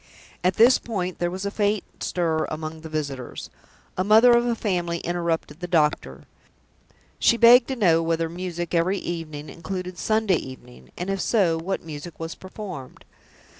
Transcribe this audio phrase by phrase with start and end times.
[0.43, 3.51] At this point there was a faint stir among the visitors.
[3.99, 6.23] A mother of a family interrupted the doctor.
[7.19, 11.85] She begged to know whether music "every evening" included Sunday evening; and, if so, what
[11.85, 13.05] music was performed?